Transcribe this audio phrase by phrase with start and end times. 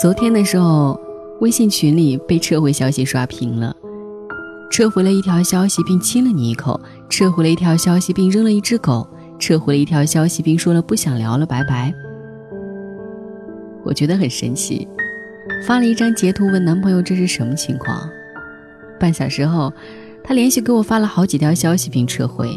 [0.00, 0.98] 昨天的时候，
[1.40, 3.74] 微信群里被撤回消息刷屏了。
[4.70, 9.06] 撤回了一条消息并亲了你一口，撤回了一条消息并扔了一只狗，
[9.38, 11.92] 撤回了一条消息并说了不想聊了，拜拜。
[13.84, 14.86] 我觉得很神奇，
[15.66, 18.08] 发了一张截图问男朋友这是什么情况。
[18.98, 19.72] 半小时后，
[20.24, 22.50] 他连续给我发了好几条消息并撤回。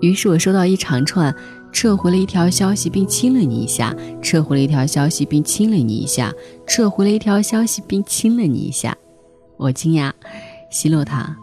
[0.00, 1.34] 于是我收到一长串。
[1.72, 3.92] 撤回了一条消息并亲了你一下，
[4.22, 6.32] 撤回了一条消息并亲了你一下，
[6.68, 8.96] 撤回了一条消息并亲了你一下。
[9.56, 10.12] 我惊讶，
[10.70, 11.36] 奚落他：“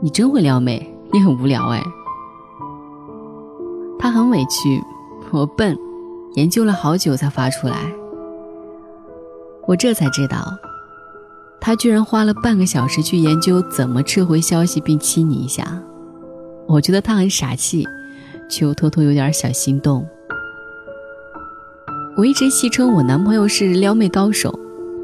[0.00, 1.84] 你真会撩妹，你很无聊哎。”
[4.00, 4.82] 他很委屈，
[5.32, 5.76] 我笨，
[6.34, 7.76] 研究了好久才发出来。
[9.66, 10.56] 我这才知道，
[11.60, 15.82] 他居然花了半个小时去研究怎么撤回消息并亲你一下。
[16.66, 17.86] 我觉得他很傻气。
[18.52, 20.06] 却又偷偷有点小心动。
[22.18, 24.52] 我一直戏称我男朋友是撩妹高手，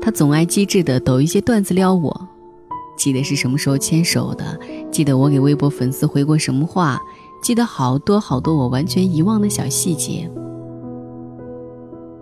[0.03, 2.28] 他总爱机智的抖一些段子撩我，
[2.98, 7.00] 记得是什么时候牵手的，记得我给微博粉丝回过什么话，
[7.43, 10.31] 记得好多好多我完全遗忘的小细节，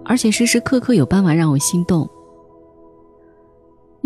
[0.05, 2.09] 而且时时刻刻有办法让我心动。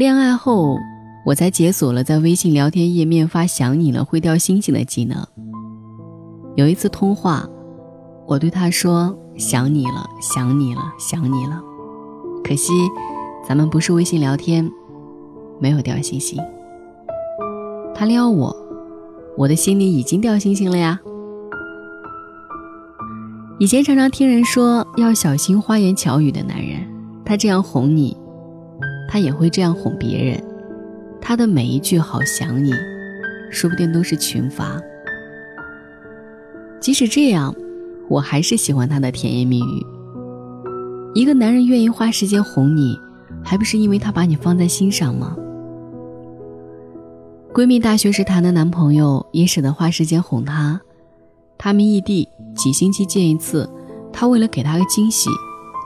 [0.01, 0.79] 恋爱后，
[1.27, 5.23] 我才解锁了在微信聊天页面发“想你了”会掉星星的技能。
[6.57, 7.47] 有一次通话，
[8.27, 11.61] 我对他说：“想你了，想你了，想你了。”
[12.43, 12.73] 可惜，
[13.47, 14.71] 咱们不是微信聊天，
[15.61, 16.43] 没有掉星星。
[17.95, 18.57] 他撩我，
[19.37, 20.99] 我的心里已经掉星星了呀。
[23.59, 26.89] 以前常常听人说要小心花言巧语的男人，
[27.23, 28.17] 他这样哄你，
[29.11, 30.41] 他也会这样哄别人。
[31.21, 32.73] 他的每一句“好想你”，
[33.51, 34.81] 说不定都是群发。
[36.79, 37.53] 即使这样，
[38.09, 39.87] 我还是喜欢他的甜言蜜语。
[41.13, 42.97] 一个男人愿意花时间哄你，
[43.43, 45.37] 还不是因为他把你放在心上吗？
[47.53, 50.81] 闺蜜大学时谈的男朋友也舍得花时间哄她。
[51.59, 53.69] 他们异地，几星期见一次。
[54.13, 55.29] 他为了给她个惊喜，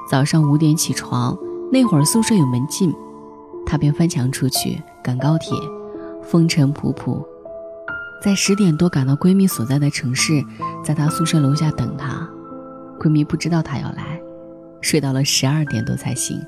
[0.08, 1.36] 早上五点起床，
[1.72, 2.94] 那会儿宿舍有门禁，
[3.66, 5.56] 他便翻墙出去赶高铁，
[6.22, 7.24] 风尘仆仆。
[8.22, 10.42] 在十点多赶到闺蜜所在的城市，
[10.82, 12.26] 在她宿舍楼下等她。
[12.98, 14.18] 闺蜜不知道她要来，
[14.80, 16.40] 睡到了十二点多才醒。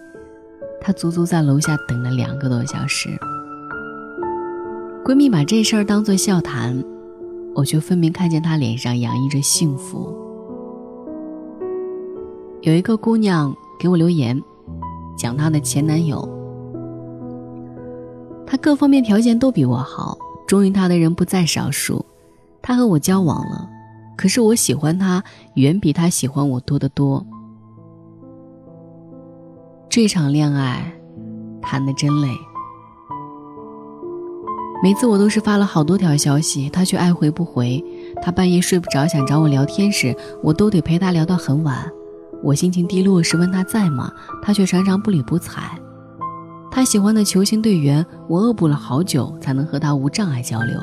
[0.81, 3.11] 她足足在楼下等了两个多小时。
[5.05, 6.83] 闺蜜把这事儿当作笑谈，
[7.55, 10.17] 我却分明看见她脸上洋溢着幸福。
[12.63, 14.43] 有一个姑娘给我留言，
[15.19, 16.27] 讲她的前男友，
[18.47, 20.17] 他各方面条件都比我好。
[20.47, 22.07] 忠于他的人不在少数，
[22.63, 23.69] 他和我交往了，
[24.17, 25.21] 可是我喜欢他
[25.55, 27.27] 远比他喜欢我多得多。
[29.89, 30.93] 这场恋爱
[31.61, 32.29] 谈的真累，
[34.85, 37.85] 每次我都是发了好多条消息，他却爱回不回。
[38.23, 41.91] 他半夜睡不着想找我聊天时，我都得陪他聊到很晚。
[42.41, 45.77] 我心情低落时问他在吗，他却常常不理不睬。
[46.77, 50.79] 他喜欢的球星队员，我恶补了好久才能和他无障碍交流。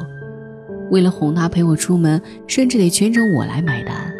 [0.90, 4.12] 为了哄他陪我出门，甚至得全程我来买单。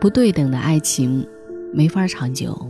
[0.00, 1.24] 不对等的爱情
[1.72, 2.66] 没法长久，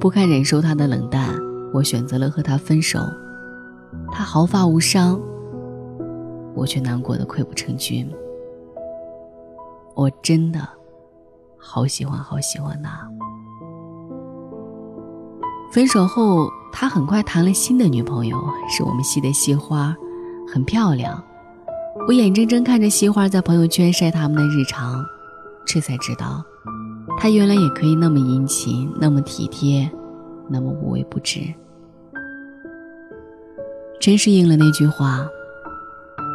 [0.00, 1.28] 不堪忍受他的冷淡，
[1.74, 2.98] 我选择了和他分手。
[4.10, 5.20] 他毫发无伤，
[6.54, 8.10] 我却难过的溃不成军。
[9.94, 10.66] 我真的
[11.58, 13.06] 好喜欢，好喜欢他。
[15.70, 18.36] 分手后，他很快谈了新的女朋友，
[18.68, 19.96] 是我们系的系花，
[20.52, 21.22] 很漂亮。
[22.08, 25.04] 我眼睁睁看着系花在朋友圈晒他们的日常，
[25.64, 26.44] 这才知道，
[27.18, 29.88] 他原来也可以那么殷勤，那么体贴，
[30.48, 31.40] 那么无微不至。
[34.00, 35.24] 真是应了那句话，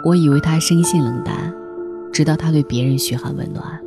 [0.05, 1.53] 我以为他生性冷淡，
[2.13, 3.84] 直到他对别人嘘寒问暖。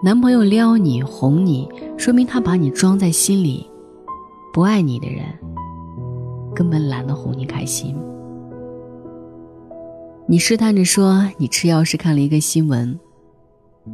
[0.00, 3.68] 男朋友撩你哄你，说明他把你装在心里。
[4.52, 5.24] 不爱你的人，
[6.54, 7.96] 根本懒得哄你开心。
[10.28, 12.96] 你试探着说你吃药是看了一个新闻，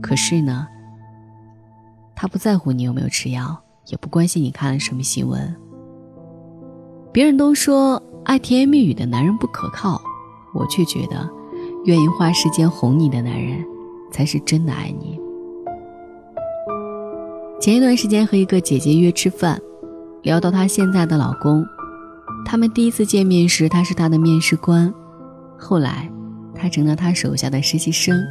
[0.02, 0.66] 可是呢，
[2.14, 5.56] 他不在乎你有没有吃药，也不关心你看了什么新闻。
[7.12, 9.98] 别人都说爱甜言蜜语的男人不可靠，
[10.52, 11.26] 我却觉得，
[11.86, 13.64] 愿意花时间哄你的男人，
[14.12, 15.18] 才是真的爱你。
[17.64, 19.58] 前一段时间和一个姐姐约吃饭，
[20.20, 21.66] 聊到她现在的老公，
[22.44, 24.92] 他们第一次见面时，他是她的面试官，
[25.56, 26.12] 后来
[26.54, 28.22] 他成了她手下的实习生。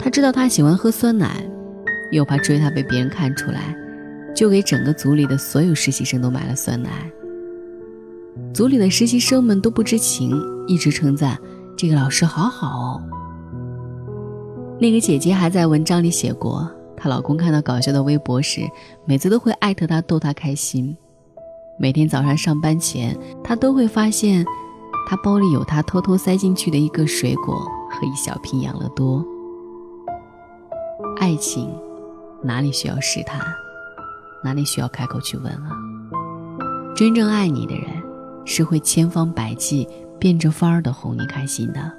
[0.00, 1.48] 他知道她喜欢喝酸奶，
[2.10, 3.72] 又怕追她被别人看出来，
[4.34, 7.08] 就给整个组里的所有实习生都买了酸奶。
[8.52, 11.38] 组里的实习生们都不知情，一直称赞
[11.76, 13.00] 这个老师好好哦。
[14.80, 16.68] 那个姐姐还在文章里写过，
[17.02, 18.60] 她老公看到搞笑的微博时，
[19.04, 20.96] 每次都会艾特她逗她开心。
[21.76, 24.46] 每天早上上班前，她都会发现，
[25.08, 27.56] 他包里有她偷偷塞进去的一个水果
[27.90, 29.24] 和一小瓶养乐多。
[31.18, 31.68] 爱情，
[32.40, 33.40] 哪里需要试探，
[34.44, 35.70] 哪里需要开口去问啊？
[36.94, 37.84] 真正爱你的人。
[38.44, 39.88] 是会千方百计
[40.18, 41.92] 变着法儿的哄你开心的。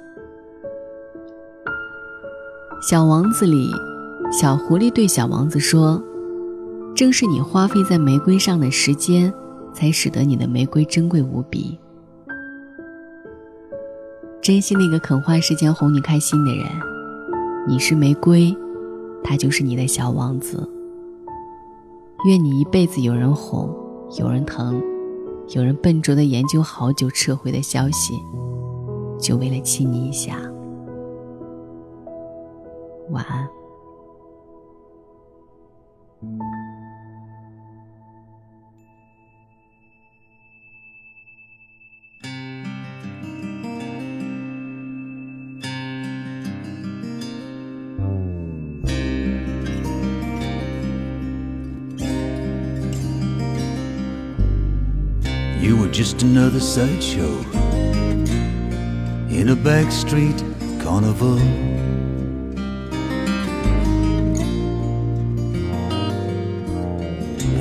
[2.82, 3.70] 小王子里，
[4.30, 6.02] 小狐狸对小王子说
[6.94, 9.32] ：“正是你花费在玫瑰上的时间，
[9.72, 11.78] 才使得你的玫瑰珍贵无比。
[14.42, 16.66] 珍惜那个肯花时间哄你开心的人。
[17.66, 18.54] 你是玫瑰，
[19.22, 20.68] 他就是你的小王子。
[22.26, 23.72] 愿你一辈子有人哄，
[24.18, 24.80] 有人疼。”
[25.54, 28.14] 有人笨拙的研究好久撤回的消息，
[29.20, 30.38] 就为了亲你一下。
[33.10, 33.46] 晚安。
[55.94, 57.38] Just another sideshow
[59.30, 60.40] in a backstreet
[60.82, 61.38] carnival.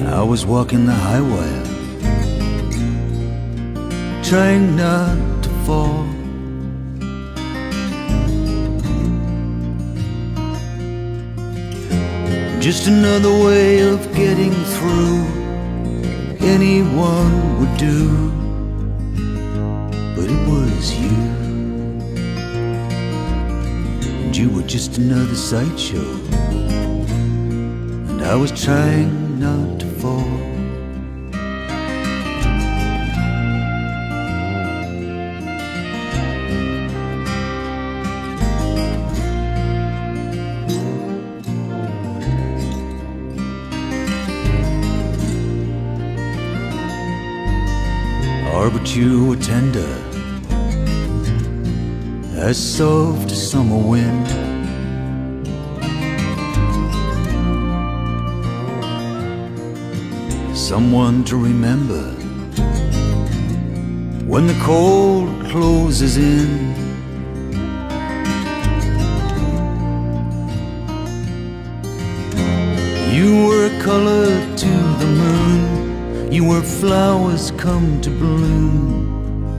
[0.07, 1.63] I was walking the high wire,
[4.23, 6.03] trying not to fall.
[12.59, 15.42] Just another way of getting through
[16.43, 18.29] anyone would do,
[20.15, 21.15] but it was you.
[24.23, 26.19] And you were just another sideshow,
[28.09, 29.72] and I was trying not
[48.95, 49.91] you were tender
[52.35, 54.27] as soft as summer wind.
[60.55, 62.03] Someone to remember
[64.27, 66.73] when the cold closes in.
[73.11, 74.25] You were a color
[74.57, 75.62] to the moon
[76.33, 79.53] you were flowers come to bloom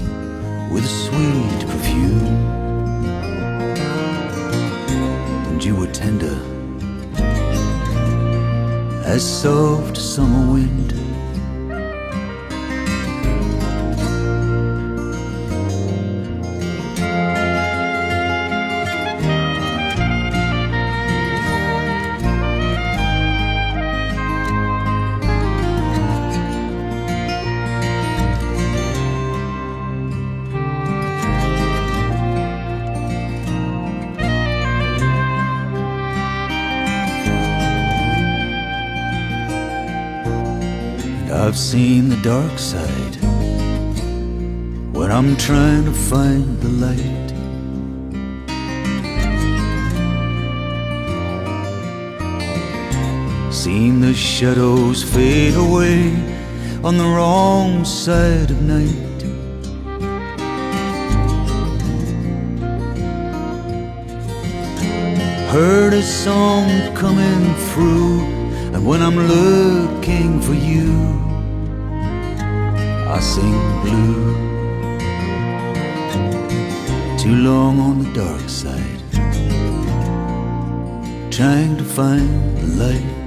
[0.73, 2.27] with a sweet perfume.
[5.51, 6.37] And you were tender
[9.05, 11.04] as soft summer wind.
[41.47, 43.17] I've seen the dark side
[44.95, 47.29] when I'm trying to find the light.
[53.53, 56.15] Seen the shadows fade away
[56.83, 59.23] on the wrong side of night.
[65.53, 68.21] Heard a song coming through,
[68.73, 71.24] and when I'm looking for you,
[73.15, 74.35] I sing blue.
[77.17, 79.03] Too long on the dark side,
[81.31, 83.24] trying to find the light.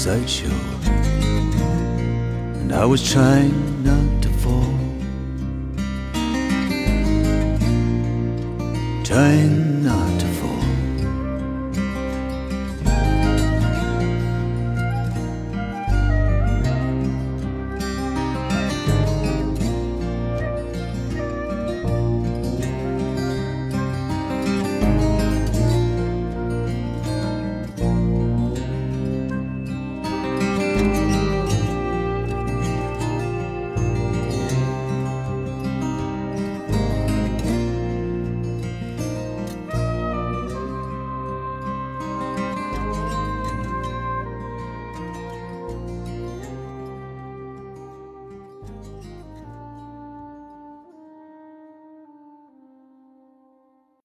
[0.00, 0.48] Sideshow.
[2.60, 4.74] And I was trying not to fall.
[9.04, 10.09] Trying not